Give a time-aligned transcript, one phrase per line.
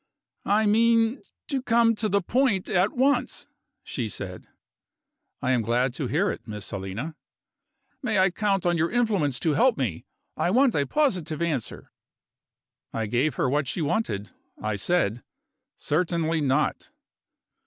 [0.47, 3.45] "I mean to come to the point at once,"
[3.83, 4.47] she said.
[5.43, 7.13] "I am glad to hear it, Miss Helena."
[8.01, 10.07] "May I count on your influence to help me?
[10.35, 11.91] I want a positive answer."
[12.91, 14.31] I gave her what she wanted.
[14.59, 15.21] I said:
[15.77, 16.89] "Certainly not."